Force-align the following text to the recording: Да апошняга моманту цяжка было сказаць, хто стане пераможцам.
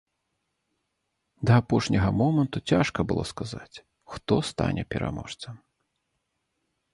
Да 1.49 1.53
апошняга 1.61 2.09
моманту 2.21 2.57
цяжка 2.71 3.05
было 3.11 3.23
сказаць, 3.33 3.83
хто 4.15 4.33
стане 4.49 4.83
пераможцам. 4.97 5.61